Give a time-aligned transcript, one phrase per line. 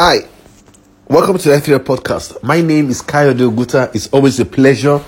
[0.00, 0.28] Hi,
[1.08, 2.40] welcome to the Ethereum podcast.
[2.44, 3.92] My name is Kayode Oguta.
[3.96, 5.02] It's always a pleasure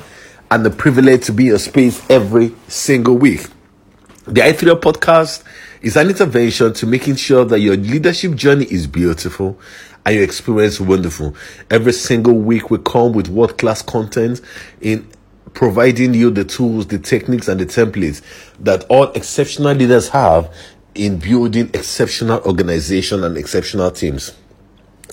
[0.50, 3.46] and a privilege to be in your space every single week.
[4.24, 5.44] The Ethereum podcast
[5.80, 9.60] is an intervention to making sure that your leadership journey is beautiful
[10.04, 11.36] and your experience wonderful.
[11.70, 14.40] Every single week we come with world class content
[14.80, 15.08] in
[15.54, 18.22] providing you the tools, the techniques, and the templates
[18.58, 20.52] that all exceptional leaders have
[20.96, 24.32] in building exceptional organization and exceptional teams.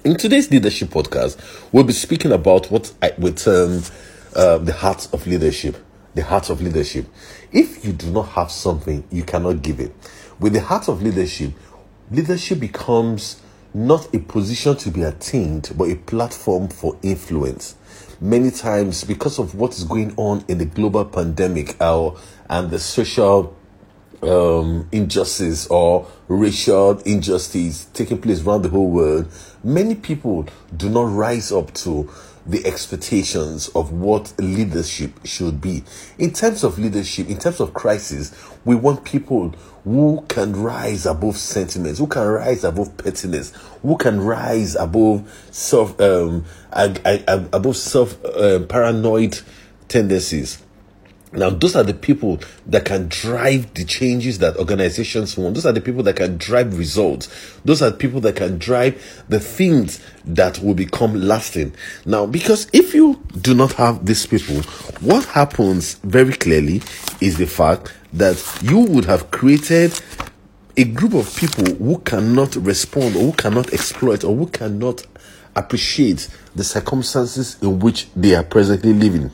[0.08, 1.38] In today's leadership podcast,
[1.74, 3.84] we'll be speaking about what I with um,
[4.34, 5.76] uh, the heart of leadership.
[6.16, 7.08] The heart of leadership.
[7.52, 9.94] If you do not have something, you cannot give it.
[10.40, 11.52] With the heart of leadership,
[12.10, 13.42] leadership becomes
[13.74, 17.76] not a position to be attained, but a platform for influence.
[18.22, 22.12] Many times, because of what is going on in the global pandemic uh,
[22.50, 23.57] and the social
[24.22, 29.28] um, injustice or racial injustice taking place around the whole world,
[29.64, 32.10] many people do not rise up to
[32.48, 35.84] the expectations of what leadership should be.
[36.18, 38.34] In terms of leadership, in terms of crisis,
[38.64, 39.50] we want people
[39.84, 46.00] who can rise above sentiments, who can rise above pettiness, who can rise above self,
[46.00, 49.40] um, above self uh, paranoid
[49.90, 50.64] tendencies.
[51.34, 55.56] Now, those are the people that can drive the changes that organizations want.
[55.56, 57.28] Those are the people that can drive results.
[57.66, 61.76] Those are the people that can drive the things that will become lasting.
[62.06, 64.62] Now, because if you do not have these people,
[65.02, 66.82] what happens very clearly
[67.20, 70.00] is the fact that you would have created
[70.78, 75.06] a group of people who cannot respond or who cannot exploit or who cannot
[75.56, 79.32] appreciate the circumstances in which they are presently living.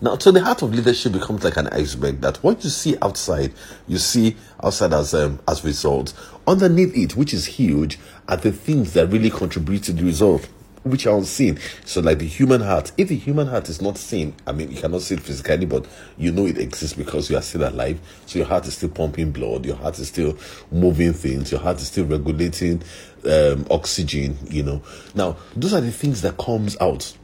[0.00, 2.20] Now, so the heart of leadership becomes like an iceberg.
[2.20, 3.52] That what you see outside,
[3.86, 6.14] you see outside as um, as results.
[6.46, 7.98] Underneath it, which is huge,
[8.28, 10.48] are the things that really contribute to the result,
[10.82, 11.58] which are unseen.
[11.84, 12.92] So, like the human heart.
[12.98, 15.86] If the human heart is not seen, I mean, you cannot see it physically, but
[16.18, 18.00] you know it exists because you are still alive.
[18.26, 19.64] So your heart is still pumping blood.
[19.64, 20.36] Your heart is still
[20.70, 21.52] moving things.
[21.52, 22.82] Your heart is still regulating
[23.24, 24.36] um, oxygen.
[24.48, 24.82] You know.
[25.14, 27.16] Now, those are the things that comes out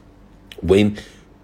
[0.61, 0.97] when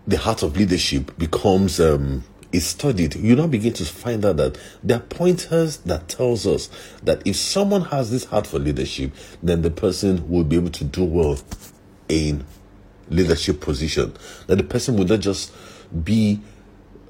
[0.08, 4.58] the heart of leadership becomes um, is studied, you now begin to find out that
[4.84, 6.70] there are pointers that tells us
[7.04, 9.12] that if someone has this heart for leadership,
[9.44, 11.38] then the person will be able to do well
[12.08, 12.46] in
[13.10, 14.14] leadership position.
[14.48, 15.54] That the person will not just
[16.04, 16.42] be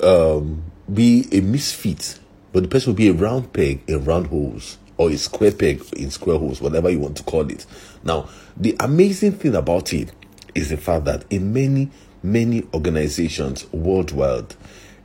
[0.01, 2.19] um, be a misfit,
[2.51, 5.83] but the person will be a round peg in round holes or a square peg
[5.93, 7.65] in square holes, whatever you want to call it.
[8.03, 10.11] Now, the amazing thing about it
[10.53, 11.91] is the fact that in many
[12.25, 14.55] many organizations worldwide,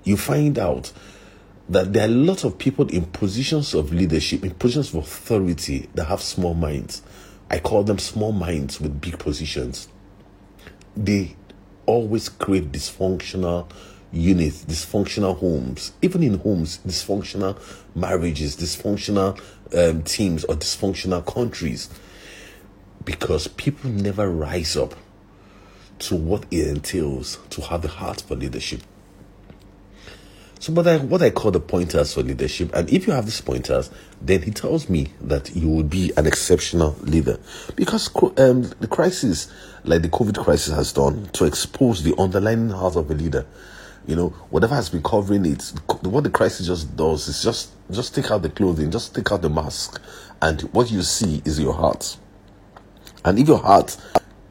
[0.05, 0.93] you find out
[1.69, 5.89] that there are a lot of people in positions of leadership, in positions of authority
[5.95, 7.03] that have small minds.
[7.49, 9.89] I call them small minds with big positions.
[10.97, 11.37] They
[11.87, 13.71] always create dysfunctional
[14.13, 17.61] units, dysfunctional homes, even in homes, dysfunctional
[17.95, 19.41] marriages, dysfunctional
[19.77, 21.89] um, teams, or dysfunctional countries
[23.05, 24.95] because people never rise up
[26.01, 28.81] to what it entails to have the heart for leadership.
[30.61, 33.41] So, what I, what I call the pointers for leadership, and if you have these
[33.41, 33.91] pointers,
[34.21, 37.41] then he tells me that you will be an exceptional leader.
[37.77, 39.51] Because um, the crisis,
[39.85, 43.47] like the COVID crisis has done, to expose the underlying heart of a leader.
[44.07, 45.73] You know, whatever has been covering it,
[46.03, 49.41] what the crisis just does is just just take out the clothing, just take out
[49.41, 49.99] the mask,
[50.43, 52.19] and what you see is your heart.
[53.25, 53.97] And if your heart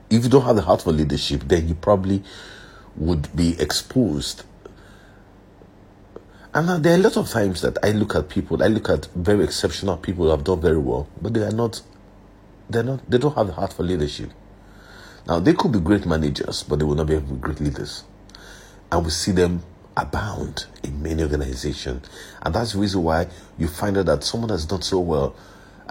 [0.09, 2.23] if you don't have the heart for leadership, then you probably
[2.95, 4.43] would be exposed.
[6.53, 9.05] And there are a lot of times that I look at people, I look at
[9.15, 11.81] very exceptional people who have done very well, but they are not,
[12.69, 14.31] they're not, they don't have the heart for leadership.
[15.27, 18.03] Now, they could be great managers, but they will not be great leaders.
[18.91, 19.61] And we see them
[19.95, 22.09] abound in many organizations.
[22.41, 23.27] And that's the reason why
[23.59, 25.35] you find out that someone has done so well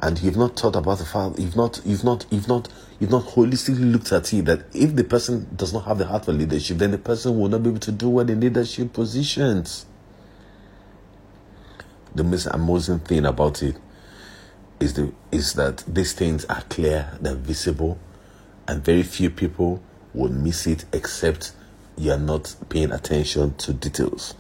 [0.03, 2.69] and you've not thought about the fact you've not you've not you've not
[3.01, 6.25] you've not holistically looked at it that if the person does not have the heart
[6.25, 9.87] for leadership then the person will not be able to do well in leadership positions.
[12.15, 13.77] The most amazing thing about it
[14.81, 17.99] is the is that these things are clear they're visible
[18.67, 19.83] and very few people
[20.15, 21.53] will miss it except
[21.97, 24.35] you're not paying attention to details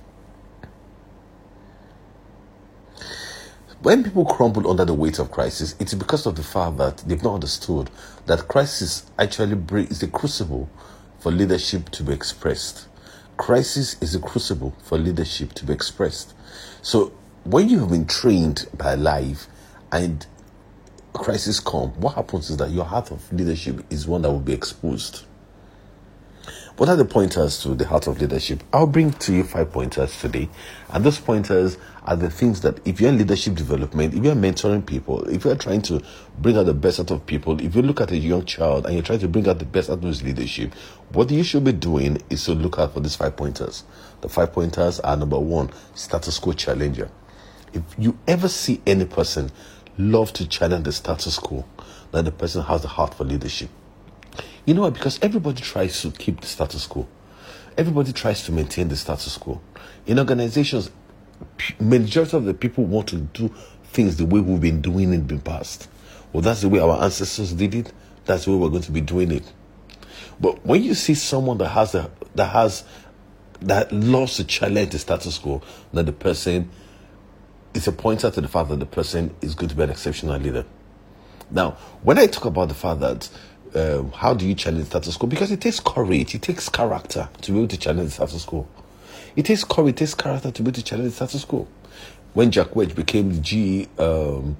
[3.88, 7.22] When people crumble under the weight of crisis, it's because of the fact that they've
[7.22, 7.88] not understood
[8.26, 10.68] that crisis actually is the crucible
[11.20, 12.86] for leadership to be expressed.
[13.38, 16.34] Crisis is a crucible for leadership to be expressed.
[16.82, 17.14] So
[17.44, 19.46] when you have been trained by life
[19.90, 20.26] and
[21.14, 24.52] crisis come, what happens is that your heart of leadership is one that will be
[24.52, 25.24] exposed.
[26.78, 28.62] What are the pointers to the heart of leadership?
[28.72, 30.48] I'll bring to you five pointers today.
[30.90, 34.86] And those pointers are the things that if you're in leadership development, if you're mentoring
[34.86, 36.00] people, if you're trying to
[36.38, 38.94] bring out the best out of people, if you look at a young child and
[38.94, 40.72] you're trying to bring out the best out of his leadership,
[41.10, 43.82] what you should be doing is to look out for these five pointers.
[44.20, 47.10] The five pointers are number one, status quo challenger.
[47.72, 49.50] If you ever see any person
[49.98, 51.64] love to challenge the status quo,
[52.12, 53.70] then the person has the heart for leadership.
[54.68, 54.92] You know what?
[54.92, 57.08] Because everybody tries to keep the status quo.
[57.78, 59.62] Everybody tries to maintain the status quo.
[60.04, 60.90] In organizations,
[61.80, 63.48] majority of the people want to do
[63.84, 65.88] things the way we've been doing it in the past.
[66.34, 67.94] Well, that's the way our ancestors did it.
[68.26, 69.50] That's the way we're going to be doing it.
[70.38, 72.84] But when you see someone that has a that has
[73.62, 75.62] that loves to challenge the status quo,
[75.94, 76.70] then the person
[77.72, 80.38] it's a pointer to the fact that the person is going to be an exceptional
[80.38, 80.66] leader.
[81.50, 83.30] Now, when I talk about the fact that
[83.74, 85.28] um, how do you challenge status quo?
[85.28, 88.66] Because it takes courage, it takes character to be able to challenge status quo.
[89.36, 91.66] It takes courage, it takes character to be able to challenge status quo.
[92.34, 94.56] When Jack Welch became the G um,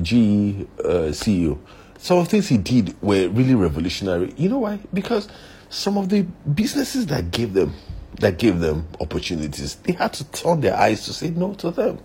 [0.00, 1.58] G uh, CEO,
[1.98, 4.34] some of the things he did were really revolutionary.
[4.36, 4.80] You know why?
[4.92, 5.28] Because
[5.68, 7.74] some of the businesses that gave them
[8.20, 11.98] that gave them opportunities, they had to turn their eyes to say no to them.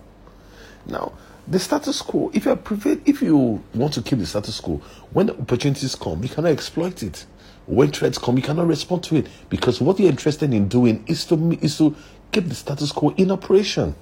[0.86, 1.12] Now,
[1.50, 5.30] the status quo, if you prevail, if you want to keep the status quo, when
[5.30, 7.24] opportunities come, you cannot exploit it.
[7.66, 11.24] When threats come, you cannot respond to it because what you're interested in doing is
[11.26, 11.96] to is to
[12.32, 13.94] keep the status quo in operation.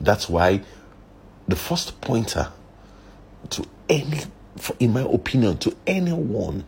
[0.00, 0.62] That's why
[1.46, 2.52] the first pointer
[3.50, 4.20] to any,
[4.80, 6.64] in my opinion, to anyone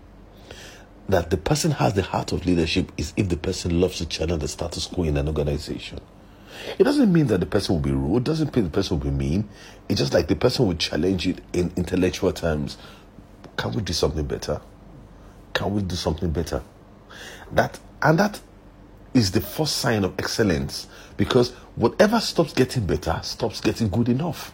[1.08, 4.42] that the person has the heart of leadership is if the person loves to challenge
[4.42, 6.00] the status quo in an organization.
[6.78, 9.10] It doesn't mean that the person will be rude, doesn't mean the person will be
[9.10, 9.48] mean.
[9.88, 12.76] It's just like the person will challenge it in intellectual terms.
[13.56, 14.60] Can we do something better?
[15.54, 16.62] Can we do something better?
[17.52, 18.40] That and that
[19.14, 20.86] is the first sign of excellence
[21.16, 24.52] because whatever stops getting better stops getting good enough.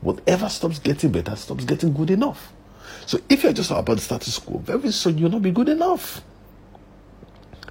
[0.00, 2.52] Whatever stops getting better stops getting good enough.
[3.04, 6.22] So if you're just about the status quo, very soon you'll not be good enough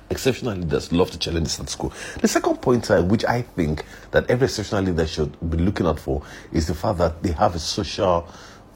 [0.09, 1.91] exceptional leaders love to challenge the status quo.
[2.21, 6.00] The second pointer, uh, which I think that every exceptional leader should be looking out
[6.00, 8.27] for, is the fact that they have a social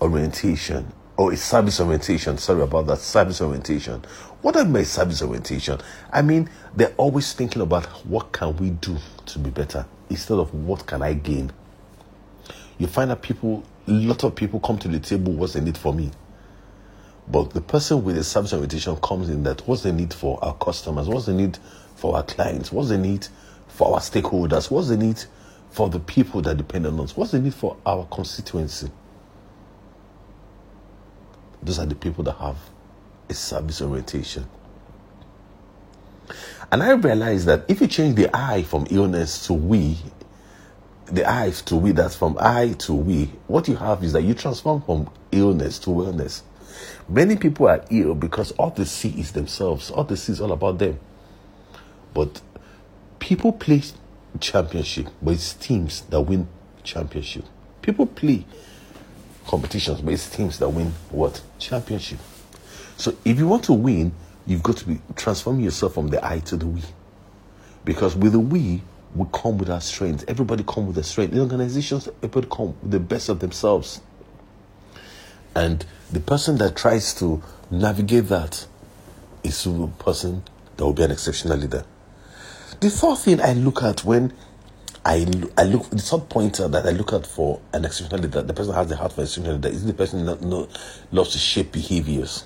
[0.02, 2.38] orientation or a service orientation.
[2.38, 4.04] Sorry about that, service orientation.
[4.42, 5.80] What I mean service orientation?
[6.12, 8.98] I mean they're always thinking about what can we do
[9.28, 11.52] to be better instead of what can I gain.
[12.78, 15.34] You find that people, a lot of people come to the table.
[15.34, 16.12] What's in it for me?
[17.28, 20.56] But the person with a service orientation comes in that what's the need for our
[20.56, 21.08] customers?
[21.08, 21.58] What's the need
[21.96, 22.72] for our clients?
[22.72, 23.28] What's the need
[23.68, 24.70] for our stakeholders?
[24.70, 25.24] What's the need
[25.72, 27.16] for the people that depend on us?
[27.16, 28.92] What's the need for our constituency?
[31.64, 32.58] Those are the people that have
[33.30, 34.46] a service orientation.
[36.72, 39.98] And I realized that if you change the I from illness to we,
[41.06, 44.34] the I to we, that's from I to we, what you have is that you
[44.34, 46.42] transform from illness to wellness.
[47.08, 49.92] Many people are ill because all they see is themselves.
[49.92, 51.00] All they see is all about them.
[52.14, 52.42] But
[53.20, 53.82] people play
[54.40, 56.48] championship, but it's teams that win
[56.84, 57.46] championship.
[57.82, 58.46] People play
[59.48, 61.42] competitions, but it's teams that win what?
[61.60, 62.20] Championship.
[62.98, 64.14] So if you want to win,
[64.46, 66.82] you've got to be transforming yourself from the I to the we.
[67.86, 68.82] Because with the we,
[69.16, 70.24] we come with our strengths.
[70.28, 71.34] Everybody come with their strength.
[71.34, 74.02] In organizations, everybody come with the best of themselves.
[75.56, 78.66] And the person that tries to navigate that
[79.44, 80.44] is the person
[80.78, 81.86] that will be an exceptional leader.
[82.80, 84.34] The third thing I look at when
[85.06, 85.26] I,
[85.58, 88.74] I look the third pointer that I look at for an exceptional leader, the person
[88.74, 90.70] has the heart for an exceptional leader, is the person that no,
[91.12, 92.46] loves to shape behaviors.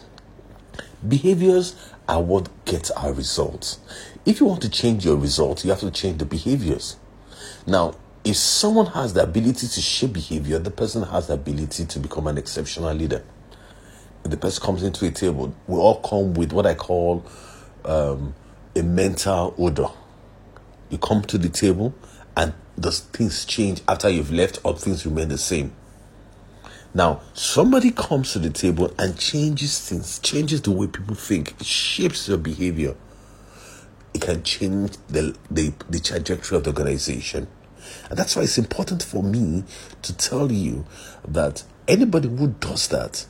[1.08, 1.76] Behaviors
[2.08, 3.80] are what gets our results.
[4.26, 6.98] If you want to change your results, you have to change the behaviors.
[7.68, 7.96] Now,
[8.28, 12.28] if someone has the ability to shape behavior, the person has the ability to become
[12.28, 13.24] an exceptional leader.
[14.26, 17.26] If the person comes into a table, we all come with what I call
[17.86, 18.36] um,
[18.76, 19.88] a mental odor.
[20.90, 21.96] You come to the table
[22.36, 25.74] and does things change after you've left or things remain the same?
[26.94, 32.28] Now, somebody comes to the table and changes things, changes the way people think, shapes
[32.28, 32.96] your behavior.
[34.14, 37.48] It can change the, the, the trajectory of the organization.
[38.10, 39.64] And that's why it's important for me
[40.02, 40.86] to tell you
[41.28, 43.26] that anybody who does that,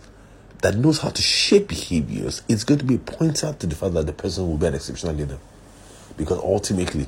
[0.61, 3.93] that knows how to shape behaviors, it's going to be a pointer to the fact
[3.93, 5.39] that the person will be an exceptional leader.
[6.17, 7.07] Because ultimately,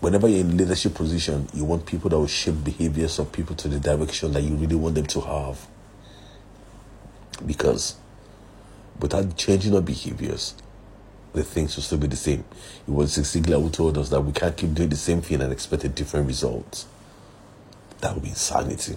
[0.00, 3.68] whenever you're in leadership position, you want people that will shape behaviors of people to
[3.68, 5.66] the direction that you really want them to have.
[7.44, 7.96] Because
[9.00, 10.54] without changing our behaviors,
[11.34, 12.44] the things will still be the same.
[12.86, 15.40] It was Zig Ziglar who told us that we can't keep doing the same thing
[15.42, 16.86] and expect a different result.
[18.00, 18.96] That would be insanity.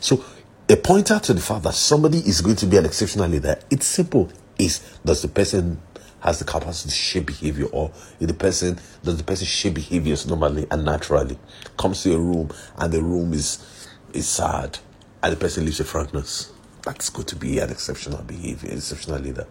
[0.00, 0.24] So,
[0.68, 3.86] a pointer to the fact that somebody is going to be an exceptional leader, it's
[3.86, 4.30] simple.
[4.58, 5.80] Is does the person
[6.20, 10.66] has the capacity to shape behavior or the person does the person shape behaviors normally
[10.70, 11.38] and naturally
[11.76, 14.78] comes to a room and the room is is sad
[15.22, 16.52] and the person leaves with frankness
[16.82, 19.46] that's going to be an exceptional behavior exceptional leader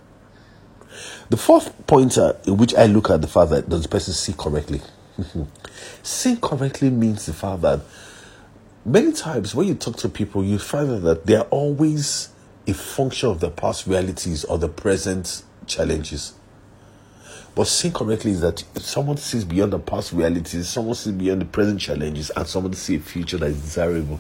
[1.30, 4.34] the fourth pointer in which I look at the fact that does the person see
[4.34, 4.82] correctly?
[6.04, 7.82] see correctly means the fact that
[8.86, 12.30] many times when you talk to people, you find that they are always
[12.66, 16.34] a function of the past realities or the present challenges.
[17.56, 21.46] But seeing correctly is that someone sees beyond the past realities, someone sees beyond the
[21.46, 24.20] present challenges, and someone sees a future that is desirable.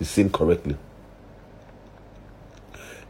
[0.00, 0.76] You seeing correctly.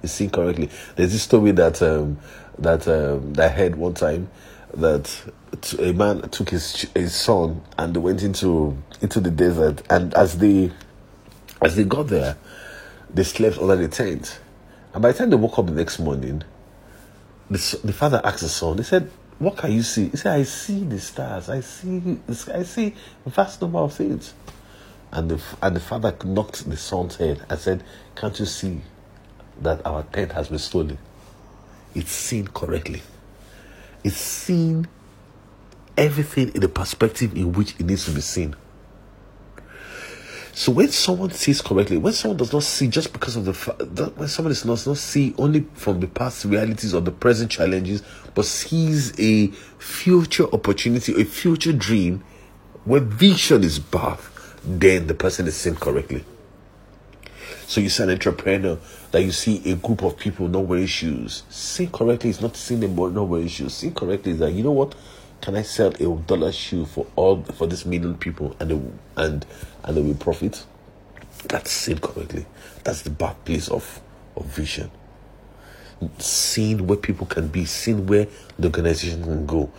[0.02, 0.68] You seeing correctly.
[0.94, 2.18] There's this story that um,
[2.60, 4.30] that um, that I heard one time
[4.74, 5.32] that
[5.78, 10.38] a man took his his son and they went into into the desert and as
[10.38, 10.70] they
[11.62, 12.36] as they got there
[13.12, 14.40] they slept under the tent.
[14.92, 16.44] And by the time they woke up the next morning
[17.50, 20.10] the, the father asked the son he said what can you see?
[20.10, 21.48] He said i see the stars.
[21.48, 22.18] I see
[22.52, 22.94] i see
[23.26, 24.34] a vast number of things.
[25.12, 27.82] And the and the father knocked the son's head and said
[28.14, 28.82] can't you see
[29.62, 30.98] that our tent has been stolen
[31.94, 33.02] it's seen correctly.
[34.04, 34.88] It's seen
[35.96, 38.56] everything in the perspective in which it needs to be seen.
[40.52, 43.80] So when someone sees correctly, when someone does not see just because of the fact,
[44.16, 48.02] when someone does not, not see only from the past realities or the present challenges,
[48.34, 52.22] but sees a future opportunity, a future dream,
[52.84, 56.24] where vision is birthed, then the person is seen correctly.
[57.70, 58.78] So you see an entrepreneur
[59.12, 61.44] that you see a group of people not wearing shoes.
[61.50, 63.74] See correctly is not seeing them not wearing shoes.
[63.74, 64.96] See correctly is that you know what?
[65.40, 69.46] Can I sell a dollar shoe for all for this million people and they, and
[69.84, 70.64] and they will profit?
[71.44, 72.44] That's seen correctly.
[72.82, 74.00] That's the birthplace of
[74.34, 74.90] of vision.
[76.18, 78.26] Seeing where people can be, seeing where
[78.58, 79.70] the organization can go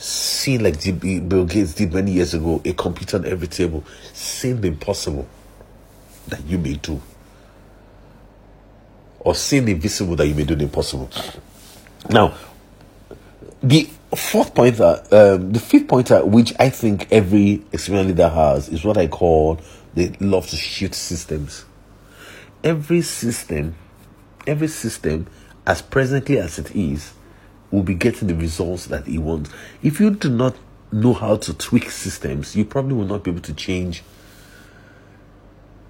[0.00, 0.80] seeing like
[1.28, 5.26] Bill Gates did many years ago, a computer on every table, seeing the impossible
[6.28, 7.00] that you may do
[9.20, 11.10] or seeing the invisible that you may do the impossible.
[12.10, 12.34] Now,
[13.62, 18.84] the fourth pointer, um, the fifth pointer, which I think every experienced leader has, is
[18.84, 19.60] what I call
[19.94, 21.64] the love to shift systems.
[22.62, 23.74] Every system,
[24.46, 25.26] every system,
[25.66, 27.12] as presently as it is,
[27.70, 29.50] will be getting the results that it wants.
[29.82, 30.56] If you do not
[30.90, 34.02] know how to tweak systems, you probably will not be able to change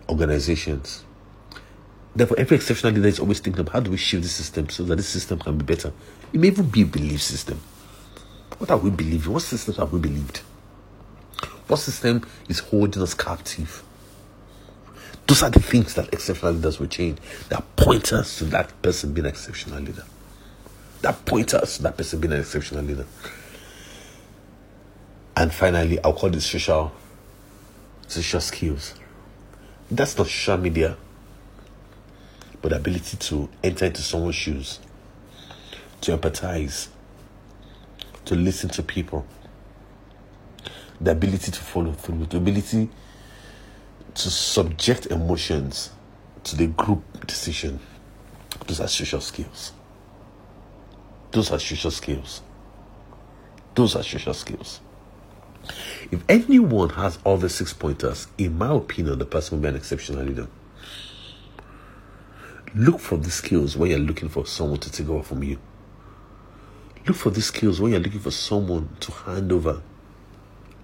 [0.08, 1.04] organizations.
[2.18, 4.82] Therefore, every exceptional leader is always thinking of how do we shift the system so
[4.82, 5.92] that this system can be better.
[6.32, 7.60] It may even be a belief system.
[8.58, 9.32] What are we believing?
[9.32, 10.38] What systems have we believed?
[11.68, 13.84] What system is holding us captive?
[15.28, 17.18] Those are the things that exceptional leaders will change.
[17.50, 20.04] That point us to that person being an exceptional leader.
[21.02, 23.06] That point us to that person being an exceptional leader.
[25.37, 26.90] And finally, I'll call this social
[28.08, 28.94] social skills.
[29.88, 30.96] That's not social media
[32.60, 34.80] but the ability to enter into someone's shoes,
[36.00, 36.88] to empathize,
[38.24, 39.26] to listen to people,
[41.00, 42.88] the ability to follow through, the ability
[44.14, 45.90] to subject emotions
[46.44, 47.78] to the group decision.
[48.66, 49.72] Those are social skills.
[51.30, 52.42] Those are social skills.
[53.74, 54.80] Those are social skills.
[56.10, 59.76] If anyone has all the six pointers, in my opinion, the person will be an
[59.76, 60.48] exceptional leader.
[62.75, 65.58] Look for these skills when you're looking for someone to take over from you.
[67.06, 69.82] Look for these skills when you're looking for someone to hand over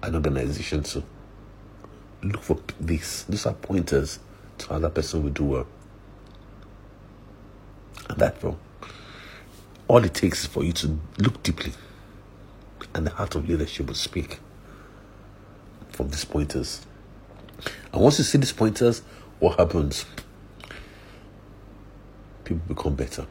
[0.01, 1.03] an organization to.
[2.23, 3.23] Look for these.
[3.29, 4.19] These are pointers
[4.57, 5.67] to how that person will do well.
[8.09, 8.57] And that, bro,
[9.87, 11.73] all it takes is for you to look deeply,
[12.93, 14.39] and the heart of leadership will speak
[15.89, 16.85] from these pointers.
[17.93, 19.01] And once you see these pointers,
[19.39, 20.05] what happens?
[22.45, 23.25] People become better.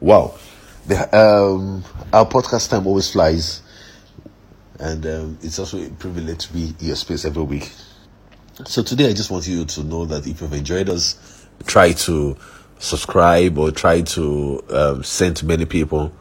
[0.00, 0.38] Wow.
[0.86, 3.62] The, um, our podcast time always flies.
[4.78, 7.72] And um, it's also a privilege to be in your space every week.
[8.64, 12.36] So today I just want you to know that if you've enjoyed us, try to
[12.78, 16.12] subscribe or try to um, send to many people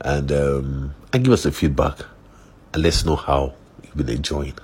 [0.00, 1.98] and um, and give us a feedback
[2.74, 4.54] and let's know how you've been enjoying.